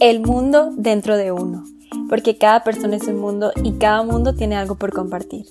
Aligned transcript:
El 0.00 0.20
mundo 0.20 0.70
dentro 0.76 1.16
de 1.16 1.32
uno, 1.32 1.64
porque 2.08 2.38
cada 2.38 2.62
persona 2.62 2.94
es 2.94 3.08
un 3.08 3.16
mundo 3.16 3.50
y 3.64 3.78
cada 3.78 4.04
mundo 4.04 4.32
tiene 4.32 4.54
algo 4.54 4.76
por 4.76 4.92
compartir. 4.92 5.46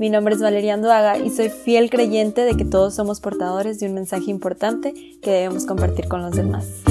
Mi 0.00 0.10
nombre 0.10 0.34
es 0.34 0.42
Valeria 0.42 0.74
Anduaga 0.74 1.18
y 1.18 1.30
soy 1.30 1.50
fiel 1.50 1.88
creyente 1.88 2.40
de 2.40 2.56
que 2.56 2.64
todos 2.64 2.96
somos 2.96 3.20
portadores 3.20 3.78
de 3.78 3.86
un 3.86 3.94
mensaje 3.94 4.28
importante 4.28 4.92
que 5.22 5.30
debemos 5.30 5.66
compartir 5.66 6.08
con 6.08 6.20
los 6.20 6.34
demás. 6.34 6.82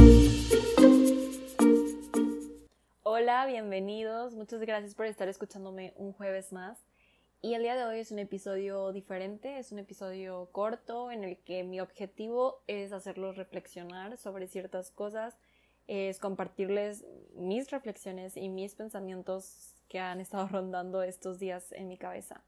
Hola, 3.03 3.45
bienvenidos. 3.45 4.33
Muchas 4.33 4.61
gracias 4.61 4.95
por 4.95 5.05
estar 5.05 5.27
escuchándome 5.27 5.93
un 5.97 6.13
jueves 6.13 6.53
más. 6.53 6.77
Y 7.41 7.55
el 7.55 7.63
día 7.63 7.75
de 7.75 7.83
hoy 7.83 7.99
es 7.99 8.11
un 8.11 8.19
episodio 8.19 8.93
diferente, 8.93 9.59
es 9.59 9.73
un 9.73 9.79
episodio 9.79 10.47
corto 10.53 11.11
en 11.11 11.25
el 11.25 11.37
que 11.39 11.63
mi 11.63 11.81
objetivo 11.81 12.61
es 12.67 12.93
hacerlos 12.93 13.35
reflexionar 13.35 14.15
sobre 14.17 14.47
ciertas 14.47 14.91
cosas, 14.91 15.35
es 15.87 16.19
compartirles 16.19 17.05
mis 17.35 17.69
reflexiones 17.71 18.37
y 18.37 18.49
mis 18.49 18.75
pensamientos 18.75 19.73
que 19.87 19.99
han 19.99 20.21
estado 20.21 20.47
rondando 20.51 21.03
estos 21.03 21.39
días 21.39 21.71
en 21.71 21.87
mi 21.87 21.97
cabeza. 21.97 22.41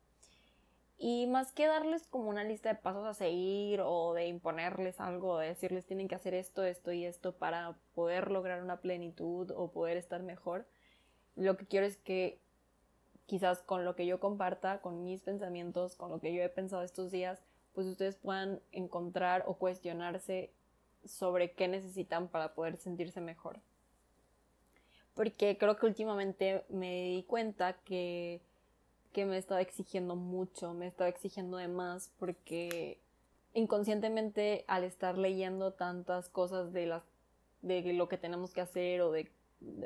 Y 0.97 1.27
más 1.27 1.51
que 1.51 1.67
darles 1.67 2.07
como 2.07 2.29
una 2.29 2.45
lista 2.45 2.69
de 2.69 2.75
pasos 2.75 3.05
a 3.05 3.13
seguir 3.13 3.81
o 3.81 4.13
de 4.13 4.27
imponerles 4.27 5.01
algo, 5.01 5.37
de 5.37 5.47
decirles 5.47 5.85
tienen 5.85 6.07
que 6.07 6.15
hacer 6.15 6.33
esto, 6.33 6.63
esto 6.63 6.93
y 6.93 7.03
esto 7.03 7.33
para 7.33 7.75
poder 7.93 8.31
lograr 8.31 8.63
una 8.63 8.77
plenitud 8.77 9.51
o 9.51 9.71
poder 9.71 9.97
estar 9.97 10.23
mejor, 10.23 10.65
lo 11.35 11.57
que 11.57 11.65
quiero 11.65 11.85
es 11.85 11.97
que 11.97 12.39
quizás 13.25 13.61
con 13.61 13.85
lo 13.85 13.95
que 13.95 14.05
yo 14.05 14.19
comparta, 14.19 14.81
con 14.81 15.03
mis 15.03 15.21
pensamientos, 15.21 15.95
con 15.95 16.11
lo 16.11 16.19
que 16.19 16.33
yo 16.33 16.43
he 16.43 16.49
pensado 16.49 16.83
estos 16.83 17.11
días, 17.11 17.43
pues 17.73 17.87
ustedes 17.87 18.15
puedan 18.15 18.61
encontrar 18.71 19.43
o 19.47 19.55
cuestionarse 19.55 20.51
sobre 21.05 21.51
qué 21.51 21.67
necesitan 21.67 22.27
para 22.27 22.53
poder 22.53 22.77
sentirse 22.77 23.21
mejor. 23.21 23.59
Porque 25.13 25.57
creo 25.57 25.77
que 25.77 25.85
últimamente 25.85 26.63
me 26.69 27.03
di 27.09 27.23
cuenta 27.23 27.73
que, 27.85 28.41
que 29.11 29.25
me 29.25 29.37
estaba 29.37 29.61
exigiendo 29.61 30.15
mucho, 30.15 30.73
me 30.73 30.87
estaba 30.87 31.09
exigiendo 31.09 31.57
de 31.57 31.67
más 31.67 32.11
porque 32.17 32.99
inconscientemente 33.53 34.65
al 34.67 34.83
estar 34.83 35.17
leyendo 35.17 35.73
tantas 35.73 36.29
cosas 36.29 36.73
de 36.73 36.87
las 36.87 37.03
de 37.61 37.93
lo 37.93 38.09
que 38.09 38.17
tenemos 38.17 38.51
que 38.51 38.59
hacer 38.59 39.01
o 39.01 39.11
de 39.11 39.31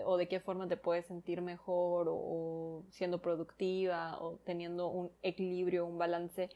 o 0.05 0.17
de 0.17 0.27
qué 0.27 0.39
forma 0.39 0.67
te 0.67 0.77
puedes 0.77 1.05
sentir 1.05 1.41
mejor 1.41 2.07
o, 2.09 2.83
siendo 2.89 3.21
productiva 3.21 4.17
o 4.19 4.37
teniendo 4.43 4.87
un 4.87 5.11
equilibrio, 5.21 5.85
un 5.85 5.97
balance, 5.97 6.49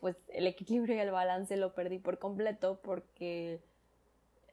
pues 0.00 0.16
el 0.28 0.46
equilibrio 0.46 0.96
y 0.96 1.00
el 1.00 1.10
balance 1.10 1.56
lo 1.56 1.74
perdí 1.74 1.98
por 1.98 2.18
completo 2.18 2.80
porque 2.82 3.60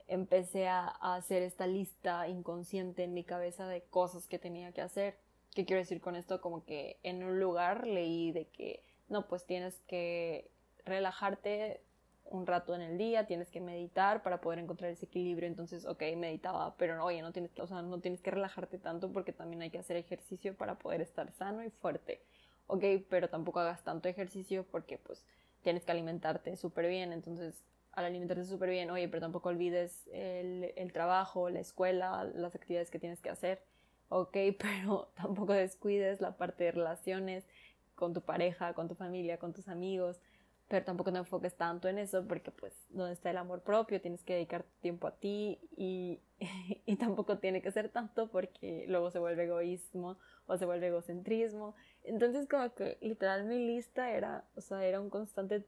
empecé 0.07 0.67
a, 0.67 0.87
hacer 0.87 1.43
esta 1.43 1.67
lista 1.67 2.27
inconsciente 2.27 3.03
en 3.03 3.13
mi 3.13 3.23
cabeza 3.23 3.67
de 3.67 3.81
cosas 3.83 4.27
que 4.27 4.39
tenía 4.39 4.71
que 4.71 4.81
hacer. 4.81 5.17
¿Qué 5.53 5.65
quiero 5.65 5.81
decir 5.81 6.01
con 6.01 6.15
esto? 6.15 6.41
Como 6.41 6.65
que 6.65 6.99
en 7.03 7.23
un 7.23 7.39
lugar 7.39 7.87
leí 7.87 8.31
de 8.31 8.45
que 8.47 8.83
no, 9.07 9.27
pues 9.27 9.45
tienes 9.45 9.79
que 9.87 10.49
relajarte 10.85 11.81
un 12.25 12.47
rato 12.47 12.73
en 12.73 12.81
el 12.81 12.97
día, 12.97 13.27
tienes 13.27 13.49
que 13.49 13.61
meditar 13.61 14.23
para 14.23 14.41
poder 14.41 14.59
encontrar 14.59 14.91
ese 14.91 15.05
equilibrio. 15.05 15.47
Entonces, 15.47 15.85
ok, 15.85 16.01
meditaba, 16.17 16.75
pero 16.77 16.97
no, 16.97 17.05
oye, 17.05 17.21
no 17.21 17.31
tienes, 17.31 17.51
o 17.59 17.67
sea, 17.67 17.81
no 17.81 17.99
tienes 17.99 18.21
que 18.21 18.31
relajarte 18.31 18.77
tanto 18.77 19.11
porque 19.11 19.31
también 19.31 19.61
hay 19.61 19.69
que 19.69 19.77
hacer 19.77 19.97
ejercicio 19.97 20.55
para 20.55 20.75
poder 20.75 21.01
estar 21.01 21.31
sano 21.33 21.63
y 21.63 21.69
fuerte. 21.69 22.21
Ok, 22.67 22.83
pero 23.09 23.29
tampoco 23.29 23.59
hagas 23.59 23.83
tanto 23.83 24.09
ejercicio 24.09 24.65
porque 24.71 24.97
pues 24.97 25.23
tienes 25.61 25.85
que 25.85 25.91
alimentarte 25.91 26.55
súper 26.57 26.87
bien. 26.87 27.13
Entonces, 27.13 27.63
al 27.95 28.05
alimentarte 28.05 28.45
súper 28.45 28.69
bien, 28.69 28.89
oye, 28.91 29.07
pero 29.07 29.21
tampoco 29.21 29.49
olvides 29.49 30.07
el, 30.11 30.73
el 30.75 30.93
trabajo, 30.93 31.49
la 31.49 31.59
escuela, 31.59 32.23
las 32.35 32.55
actividades 32.55 32.91
que 32.91 32.99
tienes 32.99 33.21
que 33.21 33.29
hacer. 33.29 33.63
Ok, 34.09 34.37
pero 34.59 35.11
tampoco 35.15 35.53
descuides 35.53 36.21
la 36.21 36.37
parte 36.37 36.65
de 36.65 36.71
relaciones 36.71 37.47
con 37.95 38.13
tu 38.13 38.21
pareja, 38.21 38.73
con 38.73 38.87
tu 38.87 38.95
familia, 38.95 39.39
con 39.39 39.53
tus 39.53 39.67
amigos 39.67 40.19
pero 40.67 40.83
tampoco 40.83 41.11
te 41.11 41.19
enfoques 41.19 41.55
tanto 41.55 41.87
en 41.87 41.99
eso 41.99 42.25
porque 42.27 42.51
pues 42.51 42.73
donde 42.89 43.13
está 43.13 43.29
el 43.29 43.37
amor 43.37 43.61
propio 43.61 44.01
tienes 44.01 44.23
que 44.23 44.33
dedicar 44.33 44.65
tiempo 44.81 45.07
a 45.07 45.11
ti 45.11 45.59
y, 45.77 46.19
y, 46.85 46.95
tampoco 46.95 47.37
tiene 47.37 47.61
que 47.61 47.71
ser 47.71 47.89
tanto 47.89 48.29
porque 48.31 48.85
luego 48.87 49.11
se 49.11 49.19
vuelve 49.19 49.43
egoísmo 49.43 50.17
o 50.47 50.57
se 50.57 50.65
vuelve 50.65 50.87
egocentrismo. 50.87 51.75
Entonces 52.03 52.47
como 52.47 52.73
que 52.73 52.97
literal 53.01 53.45
mi 53.45 53.59
lista 53.59 54.11
era, 54.11 54.45
o 54.55 54.61
sea, 54.61 54.83
era 54.83 54.99
un 54.99 55.09
constante 55.09 55.65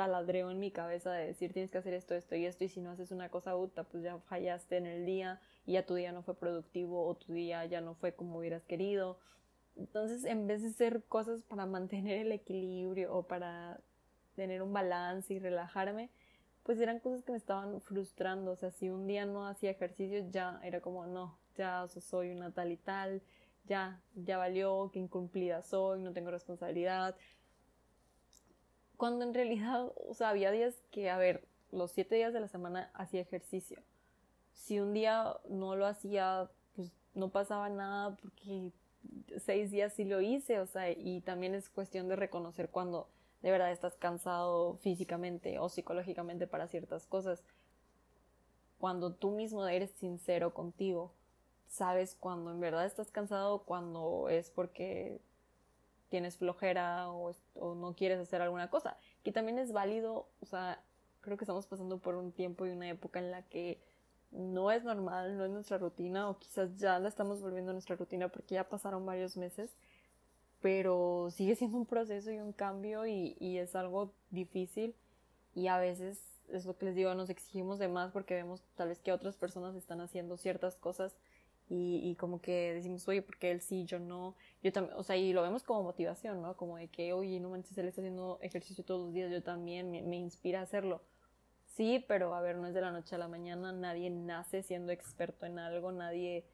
taladreo 0.00 0.50
en 0.50 0.58
mi 0.58 0.70
cabeza 0.70 1.12
de 1.12 1.26
decir 1.26 1.52
tienes 1.52 1.70
que 1.70 1.76
hacer 1.76 1.92
esto, 1.92 2.14
esto 2.14 2.34
y 2.34 2.46
esto 2.46 2.64
y 2.64 2.70
si 2.70 2.80
no 2.80 2.90
haces 2.90 3.10
una 3.10 3.28
cosa 3.28 3.54
uta 3.54 3.84
pues 3.84 4.02
ya 4.02 4.16
fallaste 4.20 4.78
en 4.78 4.86
el 4.86 5.04
día 5.04 5.42
y 5.66 5.72
ya 5.72 5.84
tu 5.84 5.94
día 5.94 6.10
no 6.10 6.22
fue 6.22 6.34
productivo 6.34 7.06
o 7.06 7.14
tu 7.14 7.34
día 7.34 7.66
ya 7.66 7.82
no 7.82 7.94
fue 7.94 8.14
como 8.14 8.38
hubieras 8.38 8.64
querido. 8.64 9.18
Entonces, 9.76 10.24
en 10.24 10.46
vez 10.46 10.62
de 10.62 10.68
hacer 10.68 11.02
cosas 11.04 11.42
para 11.42 11.66
mantener 11.66 12.18
el 12.24 12.32
equilibrio 12.32 13.14
o 13.14 13.24
para 13.24 13.82
tener 14.36 14.62
un 14.62 14.72
balance 14.72 15.34
y 15.34 15.38
relajarme, 15.38 16.08
pues 16.62 16.80
eran 16.80 16.98
cosas 16.98 17.22
que 17.22 17.32
me 17.32 17.38
estaban 17.38 17.78
frustrando. 17.82 18.52
O 18.52 18.56
sea, 18.56 18.70
si 18.70 18.88
un 18.88 19.06
día 19.06 19.26
no 19.26 19.46
hacía 19.46 19.70
ejercicio, 19.70 20.24
ya 20.30 20.60
era 20.64 20.80
como, 20.80 21.06
no, 21.06 21.38
ya 21.56 21.86
soy 21.88 22.30
una 22.30 22.52
tal 22.52 22.72
y 22.72 22.78
tal, 22.78 23.20
ya, 23.64 24.00
ya 24.14 24.38
valió, 24.38 24.90
que 24.92 24.98
incumplida 24.98 25.60
soy, 25.60 26.00
no 26.00 26.14
tengo 26.14 26.30
responsabilidad. 26.30 27.16
Cuando 29.00 29.24
en 29.24 29.32
realidad, 29.32 29.90
o 30.10 30.12
sea, 30.12 30.28
había 30.28 30.50
días 30.50 30.74
que, 30.90 31.08
a 31.08 31.16
ver, 31.16 31.42
los 31.72 31.90
siete 31.90 32.16
días 32.16 32.34
de 32.34 32.40
la 32.40 32.48
semana 32.48 32.90
hacía 32.92 33.22
ejercicio. 33.22 33.80
Si 34.52 34.78
un 34.78 34.92
día 34.92 35.38
no 35.48 35.74
lo 35.74 35.86
hacía, 35.86 36.50
pues 36.76 36.92
no 37.14 37.30
pasaba 37.30 37.70
nada 37.70 38.14
porque 38.16 38.72
seis 39.38 39.70
días 39.70 39.94
sí 39.94 40.04
lo 40.04 40.20
hice, 40.20 40.60
o 40.60 40.66
sea, 40.66 40.90
y 40.90 41.22
también 41.22 41.54
es 41.54 41.70
cuestión 41.70 42.08
de 42.08 42.16
reconocer 42.16 42.68
cuando 42.68 43.08
de 43.40 43.50
verdad 43.50 43.72
estás 43.72 43.94
cansado 43.94 44.74
físicamente 44.82 45.58
o 45.58 45.70
psicológicamente 45.70 46.46
para 46.46 46.68
ciertas 46.68 47.06
cosas. 47.06 47.42
Cuando 48.78 49.14
tú 49.14 49.30
mismo 49.30 49.66
eres 49.66 49.92
sincero 49.92 50.52
contigo, 50.52 51.10
sabes 51.68 52.14
cuando 52.20 52.50
en 52.50 52.60
verdad 52.60 52.84
estás 52.84 53.10
cansado, 53.10 53.62
cuando 53.62 54.28
es 54.28 54.50
porque 54.50 55.22
tienes 56.10 56.36
flojera 56.36 57.10
o, 57.10 57.34
no 57.74 57.94
quieres 57.94 58.18
hacer 58.18 58.42
alguna 58.42 58.68
cosa. 58.68 58.98
Que 59.24 59.32
también 59.32 59.58
es 59.58 59.72
válido, 59.72 60.28
o 60.40 60.46
sea, 60.46 60.82
creo 61.22 61.38
que 61.38 61.44
estamos 61.44 61.66
pasando 61.66 61.98
por 61.98 62.16
un 62.16 62.32
tiempo 62.32 62.66
y 62.66 62.70
una 62.70 62.88
época 62.90 63.18
en 63.18 63.30
la 63.30 63.42
que 63.42 63.80
no 64.30 64.70
es 64.70 64.84
normal, 64.84 65.38
no 65.38 65.44
es 65.44 65.50
nuestra 65.50 65.78
rutina, 65.78 66.28
o 66.28 66.38
quizás 66.38 66.76
ya 66.76 66.98
la 66.98 67.08
estamos 67.08 67.40
volviendo 67.40 67.70
a 67.70 67.74
nuestra 67.74 67.96
rutina 67.96 68.28
porque 68.28 68.56
ya 68.56 68.68
pasaron 68.68 69.06
varios 69.06 69.36
meses 69.36 69.74
pero 70.60 71.30
sigue 71.30 71.56
siendo 71.56 71.78
un 71.78 71.86
proceso 71.86 72.30
y 72.30 72.38
un 72.38 72.52
cambio 72.52 73.06
y, 73.06 73.36
y, 73.40 73.56
es 73.56 73.74
algo 73.74 74.12
difícil 74.30 74.94
y 75.54 75.68
a 75.68 75.78
veces 75.78 76.22
es 76.48 76.66
lo 76.66 76.76
que 76.76 76.86
les 76.86 76.94
digo, 76.94 77.14
nos 77.14 77.30
exigimos 77.30 77.78
de 77.78 77.88
más 77.88 78.12
porque 78.12 78.34
vemos 78.34 78.62
tal 78.76 78.88
vez 78.88 78.98
que 78.98 79.12
otras 79.12 79.36
personas 79.36 79.74
están 79.74 80.00
haciendo 80.00 80.36
ciertas 80.36 80.76
cosas 80.76 81.16
y, 81.70 82.00
y 82.10 82.16
como 82.16 82.42
que 82.42 82.74
decimos, 82.74 83.08
oye, 83.08 83.22
porque 83.22 83.50
él 83.50 83.62
sí, 83.62 83.84
yo 83.86 83.98
no, 83.98 84.36
yo 84.62 84.72
también, 84.72 84.96
o 84.98 85.02
sea, 85.02 85.16
y 85.16 85.32
lo 85.32 85.42
vemos 85.42 85.62
como 85.62 85.82
motivación, 85.84 86.42
¿no? 86.42 86.56
Como 86.56 86.76
de 86.76 86.88
que, 86.88 87.12
oye, 87.14 87.40
no 87.40 87.50
manches, 87.50 87.78
él 87.78 87.88
está 87.88 88.02
haciendo 88.02 88.38
ejercicio 88.42 88.84
todos 88.84 89.06
los 89.06 89.14
días, 89.14 89.30
yo 89.30 89.42
también, 89.42 89.90
me, 89.90 90.02
me 90.02 90.16
inspira 90.16 90.60
a 90.60 90.64
hacerlo. 90.64 91.00
Sí, 91.64 92.04
pero 92.08 92.34
a 92.34 92.40
ver, 92.42 92.56
no 92.56 92.66
es 92.66 92.74
de 92.74 92.80
la 92.80 92.90
noche 92.90 93.14
a 93.14 93.18
la 93.18 93.28
mañana, 93.28 93.72
nadie 93.72 94.10
nace 94.10 94.62
siendo 94.62 94.92
experto 94.92 95.46
en 95.46 95.58
algo, 95.58 95.92
nadie 95.92 96.44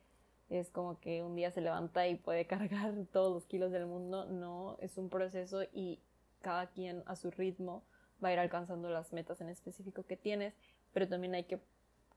es 0.51 0.71
como 0.71 1.01
que 1.01 1.23
un 1.23 1.35
día 1.35 1.51
se 1.51 1.61
levanta 1.61 2.07
y 2.07 2.17
puede 2.17 2.47
cargar 2.47 2.95
todos 3.13 3.33
los 3.33 3.47
kilos 3.47 3.73
del 3.73 3.87
mundo. 3.87 4.27
No, 4.27 4.77
es 4.81 4.99
un 4.99 5.09
proceso 5.09 5.63
y 5.73 6.01
cada 6.41 6.69
quien 6.69 7.03
a 7.07 7.17
su 7.17 7.31
ritmo 7.31 7.83
va 8.23 8.29
a 8.29 8.33
ir 8.33 8.39
alcanzando 8.39 8.89
las 8.89 9.13
metas 9.13 9.41
en 9.41 9.49
específico 9.49 10.05
que 10.05 10.17
tienes, 10.17 10.55
pero 10.93 11.09
también 11.09 11.35
hay 11.35 11.45
que 11.45 11.61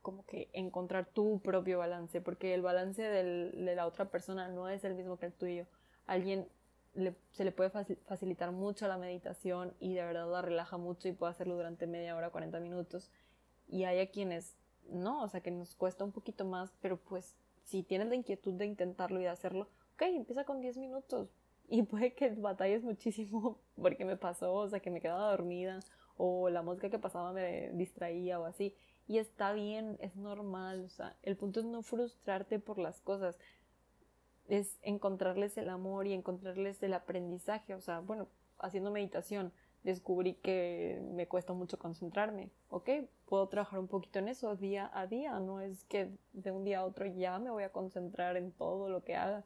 como 0.02 0.26
que 0.26 0.50
encontrar 0.54 1.06
tu 1.08 1.40
propio 1.42 1.80
balance, 1.80 2.22
porque 2.22 2.54
el 2.54 2.62
balance 2.62 3.02
de 3.02 3.76
la 3.76 3.86
otra 3.86 4.10
persona 4.10 4.48
no 4.48 4.70
es 4.70 4.84
el 4.84 4.96
mismo 4.96 5.18
que 5.18 5.28
el 5.28 5.34
tuyo. 5.34 5.66
alguien 6.06 6.48
se 7.32 7.46
le 7.46 7.52
puede 7.52 7.70
facilitar 7.70 8.52
mucho 8.52 8.88
la 8.88 8.98
meditación 8.98 9.74
y 9.80 9.94
de 9.94 10.04
verdad 10.04 10.30
la 10.30 10.42
relaja 10.42 10.78
mucho 10.78 11.08
y 11.08 11.14
puede 11.14 11.32
hacerlo 11.32 11.56
durante 11.56 11.88
media 11.88 12.16
hora, 12.16 12.32
40 12.32 12.60
minutos. 12.60 13.12
Y 13.68 13.84
hay 13.84 14.00
a 14.00 14.10
quienes 14.10 14.56
no, 14.92 15.24
o 15.24 15.28
sea 15.28 15.42
que 15.42 15.52
nos 15.52 15.76
cuesta 15.76 16.04
un 16.04 16.12
poquito 16.12 16.46
más, 16.46 16.74
pero 16.82 16.98
pues 16.98 17.36
si 17.64 17.84
tienes 17.84 18.08
la 18.08 18.16
inquietud 18.16 18.54
de 18.54 18.66
intentarlo 18.66 19.20
y 19.20 19.24
de 19.24 19.30
hacerlo, 19.30 19.70
ok, 19.94 20.04
empieza 20.04 20.44
con 20.46 20.62
10 20.62 20.78
minutos. 20.78 21.30
Y 21.68 21.84
puede 21.84 22.14
que 22.14 22.30
batalles 22.30 22.84
muchísimo 22.84 23.60
porque 23.82 24.06
me 24.06 24.18
pasó, 24.18 24.54
o 24.54 24.68
sea, 24.68 24.80
que 24.80 24.90
me 24.90 25.02
quedaba 25.02 25.30
dormida 25.30 25.80
o 26.18 26.50
la 26.50 26.62
música 26.62 26.90
que 26.90 27.00
pasaba 27.00 27.32
me 27.32 27.72
distraía 27.74 28.40
o 28.40 28.46
así. 28.46 28.76
Y 29.10 29.18
está 29.18 29.54
bien, 29.54 29.98
es 30.02 30.16
normal, 30.16 30.86
o 30.86 30.90
sea, 30.90 31.16
el 31.24 31.36
punto 31.36 31.62
es 31.62 31.66
no 31.66 31.82
frustrarte 31.82 32.60
por 32.60 32.78
las 32.78 33.02
cosas, 33.02 33.40
es 34.48 34.78
encontrarles 34.84 35.58
el 35.58 35.70
amor 35.70 36.06
y 36.06 36.14
encontrarles 36.14 36.84
el 36.84 36.94
aprendizaje, 36.94 37.74
o 37.74 37.82
sea, 37.82 38.02
bueno, 38.02 38.28
haciendo 38.60 38.92
meditación, 38.92 39.52
descubrí 39.82 40.36
que 40.36 41.02
me 41.16 41.28
cuesta 41.28 41.54
mucho 41.54 41.80
concentrarme. 41.80 42.52
Ok, 42.70 42.88
puedo 43.26 43.48
trabajar 43.48 43.80
un 43.80 43.88
poquito 43.88 44.20
en 44.20 44.28
eso 44.28 44.56
día 44.56 44.92
a 44.94 45.08
día. 45.08 45.40
No 45.40 45.60
es 45.60 45.86
que 45.86 46.12
de 46.34 46.52
un 46.52 46.64
día 46.64 46.82
a 46.82 46.86
otro 46.86 47.08
ya 47.08 47.40
me 47.40 47.50
voy 47.50 47.64
a 47.64 47.72
concentrar 47.72 48.38
en 48.38 48.52
todo 48.52 48.90
lo 48.90 49.04
que 49.04 49.16
haga. 49.16 49.44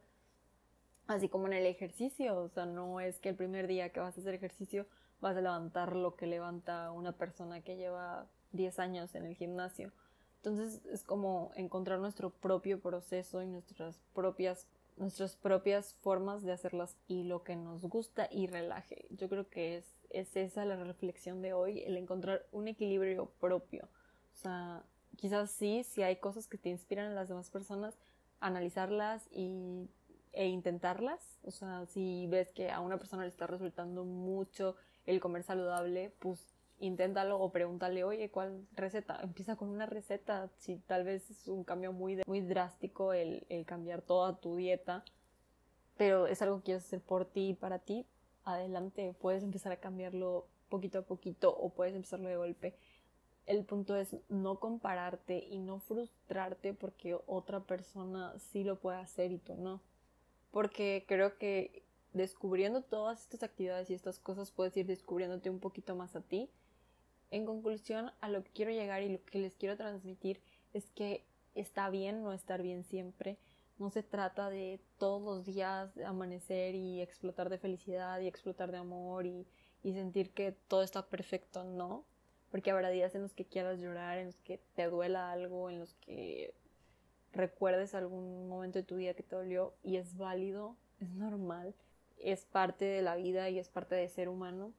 Así 1.07 1.29
como 1.29 1.47
en 1.47 1.53
el 1.53 1.67
ejercicio. 1.67 2.35
O 2.37 2.49
sea, 2.49 2.65
no 2.65 2.99
es 2.99 3.19
que 3.19 3.29
el 3.29 3.35
primer 3.35 3.67
día 3.67 3.93
que 3.93 4.01
vas 4.01 4.17
a 4.17 4.19
hacer 4.19 4.33
ejercicio 4.33 4.87
vas 5.21 5.37
a 5.37 5.41
levantar 5.41 5.95
lo 5.95 6.15
que 6.15 6.27
levanta 6.27 6.91
una 6.91 7.13
persona 7.13 7.61
que 7.61 7.77
lleva 7.77 8.27
10 8.53 8.79
años 8.79 9.13
en 9.15 9.25
el 9.25 9.35
gimnasio. 9.35 9.91
Entonces 10.37 10.81
es 10.91 11.03
como 11.03 11.51
encontrar 11.55 11.99
nuestro 11.99 12.29
propio 12.29 12.79
proceso 12.79 13.41
y 13.41 13.47
nuestras 13.47 13.99
propias 14.13 14.67
nuestras 14.97 15.35
propias 15.35 15.93
formas 15.95 16.43
de 16.43 16.51
hacerlas 16.51 16.95
y 17.07 17.23
lo 17.23 17.43
que 17.43 17.55
nos 17.55 17.81
gusta 17.83 18.27
y 18.31 18.47
relaje. 18.47 19.07
Yo 19.09 19.29
creo 19.29 19.49
que 19.49 19.77
es, 19.77 19.85
es 20.09 20.35
esa 20.35 20.65
la 20.65 20.75
reflexión 20.75 21.41
de 21.41 21.53
hoy, 21.53 21.81
el 21.81 21.97
encontrar 21.97 22.45
un 22.51 22.67
equilibrio 22.67 23.31
propio. 23.39 23.85
O 24.33 24.35
sea, 24.35 24.83
quizás 25.17 25.51
sí, 25.51 25.83
si 25.83 26.03
hay 26.03 26.17
cosas 26.17 26.47
que 26.47 26.57
te 26.57 26.69
inspiran 26.69 27.11
a 27.11 27.15
las 27.15 27.29
demás 27.29 27.49
personas, 27.49 27.95
analizarlas 28.39 29.27
y, 29.31 29.89
e 30.31 30.47
intentarlas. 30.47 31.39
O 31.43 31.51
sea, 31.51 31.85
si 31.87 32.27
ves 32.27 32.51
que 32.51 32.71
a 32.71 32.79
una 32.79 32.97
persona 32.97 33.23
le 33.23 33.29
está 33.29 33.47
resultando 33.47 34.03
mucho 34.03 34.75
el 35.05 35.19
comer 35.19 35.43
saludable, 35.43 36.13
pues 36.19 36.45
inténtalo 36.83 37.39
o 37.39 37.51
pregúntale, 37.51 38.03
oye, 38.03 38.29
¿cuál 38.29 38.67
receta? 38.73 39.19
Empieza 39.23 39.55
con 39.55 39.69
una 39.69 39.85
receta, 39.85 40.49
si 40.57 40.77
tal 40.77 41.03
vez 41.05 41.29
es 41.31 41.47
un 41.47 41.63
cambio 41.63 41.93
muy, 41.93 42.21
muy 42.27 42.41
drástico 42.41 43.13
el, 43.13 43.45
el 43.49 43.65
cambiar 43.65 44.01
toda 44.01 44.39
tu 44.39 44.55
dieta, 44.57 45.03
pero 45.97 46.27
es 46.27 46.41
algo 46.41 46.57
que 46.57 46.63
quieres 46.63 46.85
hacer 46.85 47.01
por 47.01 47.25
ti 47.25 47.49
y 47.49 47.53
para 47.53 47.79
ti, 47.79 48.05
adelante, 48.43 49.15
puedes 49.21 49.43
empezar 49.43 49.71
a 49.71 49.77
cambiarlo 49.77 50.47
poquito 50.69 50.99
a 50.99 51.01
poquito 51.03 51.55
o 51.55 51.69
puedes 51.69 51.95
empezarlo 51.95 52.27
de 52.27 52.35
golpe. 52.35 52.75
El 53.45 53.63
punto 53.63 53.95
es 53.95 54.15
no 54.29 54.59
compararte 54.59 55.37
y 55.37 55.59
no 55.59 55.79
frustrarte 55.79 56.73
porque 56.73 57.17
otra 57.27 57.61
persona 57.61 58.37
sí 58.39 58.63
lo 58.63 58.79
puede 58.79 58.97
hacer 58.97 59.31
y 59.31 59.37
tú 59.37 59.55
no. 59.55 59.81
Porque 60.51 61.05
creo 61.07 61.37
que 61.37 61.83
descubriendo 62.13 62.81
todas 62.81 63.21
estas 63.21 63.43
actividades 63.43 63.89
y 63.89 63.93
estas 63.93 64.19
cosas 64.19 64.51
puedes 64.51 64.75
ir 64.77 64.85
descubriéndote 64.85 65.49
un 65.49 65.59
poquito 65.59 65.95
más 65.95 66.15
a 66.15 66.21
ti 66.21 66.49
en 67.33 67.47
conclusión, 67.47 68.11
a 68.21 68.29
lo 68.29 68.43
que 68.43 68.51
quiero 68.51 68.71
llegar 68.71 69.01
y 69.01 69.09
lo 69.09 69.23
que 69.25 69.39
les 69.39 69.55
quiero 69.55 69.75
transmitir 69.75 70.39
es 70.71 70.91
que 70.91 71.25
está 71.55 71.89
bien 71.89 72.21
no 72.21 72.31
estar 72.31 72.61
bien 72.61 72.83
siempre. 72.83 73.37
No 73.79 73.89
se 73.89 74.03
trata 74.03 74.51
de 74.51 74.79
todos 74.99 75.23
los 75.23 75.43
días 75.43 75.97
amanecer 76.05 76.75
y 76.75 77.01
explotar 77.01 77.49
de 77.49 77.57
felicidad 77.57 78.19
y 78.19 78.27
explotar 78.27 78.71
de 78.71 78.77
amor 78.77 79.25
y, 79.25 79.47
y 79.81 79.93
sentir 79.93 80.29
que 80.29 80.51
todo 80.67 80.83
está 80.83 81.07
perfecto, 81.07 81.63
no. 81.63 82.05
Porque 82.51 82.69
habrá 82.69 82.89
días 82.89 83.15
en 83.15 83.23
los 83.23 83.33
que 83.33 83.45
quieras 83.45 83.79
llorar, 83.79 84.19
en 84.19 84.27
los 84.27 84.37
que 84.41 84.59
te 84.75 84.85
duela 84.85 85.31
algo, 85.31 85.71
en 85.71 85.79
los 85.79 85.95
que 85.95 86.53
recuerdes 87.31 87.95
algún 87.95 88.47
momento 88.47 88.77
de 88.77 88.85
tu 88.85 88.97
vida 88.97 89.15
que 89.15 89.23
te 89.23 89.35
dolió 89.35 89.73
y 89.81 89.95
es 89.95 90.17
válido, 90.17 90.77
es 90.99 91.09
normal, 91.09 91.73
es 92.19 92.45
parte 92.45 92.85
de 92.85 93.01
la 93.01 93.15
vida 93.15 93.49
y 93.49 93.57
es 93.57 93.69
parte 93.69 93.95
de 93.95 94.07
ser 94.07 94.29
humano 94.29 94.71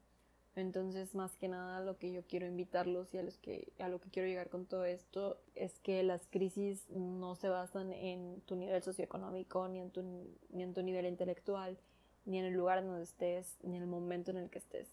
entonces, 0.57 1.15
más 1.15 1.37
que 1.37 1.49
nada, 1.49 1.81
lo 1.81 1.99
que 1.99 2.13
yo 2.13 2.23
quiero 2.27 2.47
invitarlos 2.47 3.13
y 3.13 3.19
a, 3.19 3.23
los 3.23 3.39
que, 3.39 3.73
a 3.81 3.89
lo 3.89 4.01
que 4.01 4.11
quiero 4.11 4.29
llegar 4.29 4.51
con 4.51 4.67
todo 4.67 4.85
esto 4.85 5.37
es 5.57 5.81
que 5.81 6.03
las 6.05 6.27
crisis 6.29 6.89
no 6.91 7.35
se 7.35 7.49
basan 7.49 7.93
en 7.93 8.41
tu 8.43 8.55
nivel 8.55 8.81
socioeconómico, 8.83 9.67
ni 9.67 9.81
en 9.81 9.91
tu, 9.91 10.03
ni 10.51 10.63
en 10.63 10.73
tu 10.73 10.83
nivel 10.83 11.07
intelectual, 11.07 11.77
ni 12.25 12.39
en 12.39 12.45
el 12.45 12.55
lugar 12.55 12.85
donde 12.85 13.03
estés, 13.03 13.59
ni 13.63 13.77
en 13.77 13.83
el 13.83 13.89
momento 13.89 14.31
en 14.31 14.37
el 14.37 14.49
que 14.49 14.59
estés. 14.59 14.89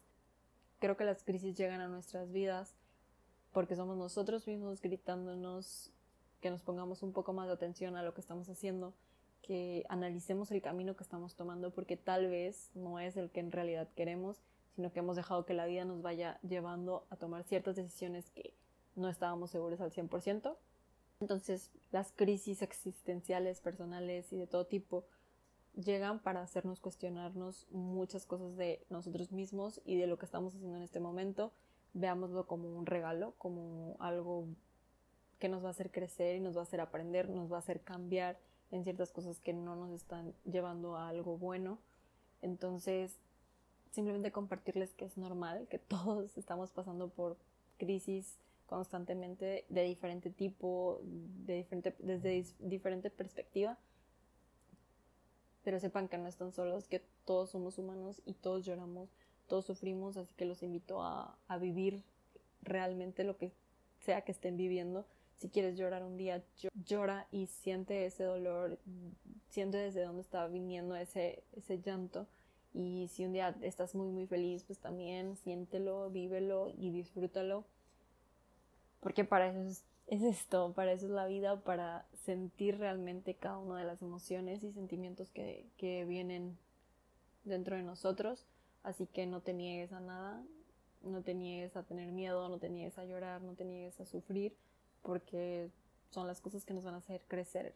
Creo 0.80 0.98
que 0.98 1.06
las 1.06 1.24
crisis 1.24 1.56
llegan 1.56 1.80
a 1.80 1.88
nuestras 1.88 2.32
vidas 2.32 2.74
porque 3.52 3.76
somos 3.76 3.98
nosotros 3.98 4.48
mismos 4.48 4.82
gritándonos 4.82 5.92
que 6.42 6.50
nos 6.50 6.64
pongamos 6.64 7.04
un 7.04 7.14
poco 7.14 7.34
más 7.34 7.46
de 7.48 7.54
atención 7.54 7.96
a 7.96 8.04
lo 8.04 8.16
que 8.16 8.22
estamos 8.22 8.50
haciendo, 8.50 8.96
que 9.44 9.86
analicemos 9.90 10.50
el 10.50 10.62
camino 10.64 10.96
que 10.96 11.04
estamos 11.04 11.36
tomando 11.36 11.72
porque 11.72 11.98
tal 11.98 12.30
vez 12.30 12.72
no 12.74 13.00
es 13.00 13.16
el 13.16 13.30
que 13.30 13.42
en 13.42 13.52
realidad 13.52 13.88
queremos 13.96 14.42
sino 14.82 14.92
que 14.92 14.98
hemos 14.98 15.16
dejado 15.16 15.46
que 15.46 15.54
la 15.54 15.68
vida 15.68 15.86
nos 15.86 16.02
vaya 16.02 16.40
llevando 16.42 17.06
a 17.12 17.16
tomar 17.16 17.44
ciertas 17.44 17.76
decisiones 17.76 18.32
que 18.32 18.56
no 18.96 19.10
estábamos 19.10 19.52
seguros 19.52 19.80
al 19.80 19.92
100%. 19.92 20.58
Entonces, 21.20 21.70
las 21.92 22.12
crisis 22.12 22.64
existenciales, 22.64 23.62
personales 23.62 24.34
y 24.34 24.38
de 24.38 24.48
todo 24.48 24.66
tipo 24.66 25.06
llegan 25.76 26.18
para 26.18 26.42
hacernos 26.42 26.80
cuestionarnos 26.80 27.68
muchas 27.70 28.26
cosas 28.26 28.56
de 28.56 28.84
nosotros 28.90 29.32
mismos 29.32 29.82
y 29.86 29.98
de 29.98 30.08
lo 30.08 30.18
que 30.18 30.26
estamos 30.26 30.56
haciendo 30.56 30.78
en 30.78 30.84
este 30.84 31.00
momento. 31.00 31.54
Veámoslo 31.94 32.48
como 32.48 32.68
un 32.76 32.88
regalo, 32.88 33.36
como 33.38 33.98
algo 34.00 34.48
que 35.38 35.48
nos 35.48 35.64
va 35.64 35.68
a 35.68 35.72
hacer 35.72 35.92
crecer 35.92 36.38
y 36.38 36.40
nos 36.40 36.56
va 36.56 36.62
a 36.62 36.64
hacer 36.64 36.82
aprender, 36.82 37.30
nos 37.30 37.52
va 37.52 37.58
a 37.58 37.60
hacer 37.60 37.82
cambiar 37.82 38.40
en 38.72 38.84
ciertas 38.84 39.12
cosas 39.12 39.40
que 39.40 39.54
no 39.54 39.76
nos 39.76 39.92
están 39.92 40.34
llevando 40.44 40.96
a 40.96 41.08
algo 41.08 41.38
bueno. 41.38 41.78
Entonces, 42.42 43.20
simplemente 43.92 44.32
compartirles 44.32 44.94
que 44.94 45.06
es 45.06 45.18
normal, 45.18 45.68
que 45.70 45.80
todos 45.94 46.38
estamos 46.38 46.72
pasando 46.72 47.10
por 47.10 47.38
crisis 47.78 48.38
constantemente 48.66 49.66
de 49.68 49.84
diferente 49.84 50.30
tipo, 50.30 51.02
de 51.04 51.56
diferente, 51.56 51.94
desde 52.00 52.46
diferente 52.60 53.10
perspectiva. 53.10 53.78
Pero 55.64 55.80
sepan 55.80 56.08
que 56.08 56.18
no 56.18 56.28
están 56.28 56.54
solos, 56.54 56.88
que 56.88 57.04
todos 57.26 57.52
somos 57.52 57.78
humanos 57.78 58.22
y 58.26 58.34
todos 58.34 58.66
lloramos, 58.66 59.10
todos 59.48 59.66
sufrimos, 59.66 60.18
así 60.18 60.34
que 60.36 60.46
los 60.46 60.64
invito 60.64 61.04
a, 61.04 61.38
a 61.48 61.58
vivir 61.58 62.04
realmente 62.64 63.24
lo 63.24 63.38
que 63.38 63.52
sea 64.00 64.22
que 64.22 64.32
estén 64.32 64.58
viviendo. 64.58 65.06
Si 65.38 65.50
quieres 65.50 65.78
llorar 65.78 66.04
un 66.04 66.18
día, 66.18 66.44
llora 66.86 67.28
y 67.32 67.48
siente 67.48 68.06
ese 68.06 68.24
dolor, 68.24 68.80
siente 69.50 69.78
desde 69.78 70.04
dónde 70.04 70.22
está 70.22 70.48
viniendo 70.48 70.96
ese, 70.96 71.44
ese 71.54 71.80
llanto 71.80 72.28
y 72.74 73.10
si 73.10 73.26
un 73.26 73.34
día 73.34 73.56
estás 73.62 73.96
muy 73.96 74.10
muy 74.10 74.28
feliz, 74.28 74.64
pues 74.64 74.80
también 74.80 75.36
siéntelo, 75.38 76.10
vívelo 76.10 76.72
y 76.78 76.92
disfrútalo. 76.92 77.66
Porque 79.02 79.26
para 79.26 79.50
eso 79.50 79.84
es, 80.08 80.22
esto, 80.22 80.74
para 80.74 80.92
eso 80.94 81.08
es 81.08 81.12
la 81.12 81.26
vida, 81.26 81.62
para 81.62 82.06
sentir 82.24 82.78
realmente 82.78 83.34
cada 83.34 83.58
una 83.58 83.80
de 83.80 83.86
las 83.86 84.02
emociones 84.02 84.64
y 84.64 84.72
sentimientos 84.72 85.32
que, 85.32 85.66
que 85.78 86.06
vienen 86.06 86.58
dentro 87.44 87.76
de 87.76 87.84
nosotros. 87.84 88.46
Así 88.84 89.08
que 89.08 89.26
no 89.26 89.42
te 89.42 89.54
niegues 89.54 89.92
a 89.92 90.00
nada, 90.00 90.44
no 91.04 91.22
te 91.22 91.34
niegues 91.34 91.76
a 91.76 91.84
tener 91.84 92.12
miedo, 92.12 92.48
no 92.48 92.58
te 92.60 92.70
niegues 92.70 92.98
a 92.98 93.06
llorar, 93.06 93.42
no 93.42 93.54
te 93.54 93.66
niegues 93.66 94.00
a 94.00 94.06
sufrir, 94.06 94.56
porque 95.02 95.70
son 96.10 96.28
las 96.28 96.42
cosas 96.42 96.66
que 96.66 96.74
nos 96.74 96.84
van 96.84 96.96
a 96.96 96.98
hacer 96.98 97.24
crecer 97.28 97.76